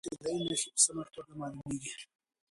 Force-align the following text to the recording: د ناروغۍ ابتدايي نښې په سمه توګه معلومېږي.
د 0.03 0.03
ناروغۍ 0.05 0.13
ابتدايي 0.15 0.41
نښې 0.49 0.69
په 0.75 0.79
سمه 0.85 1.03
توګه 1.15 1.31
معلومېږي. 1.39 2.03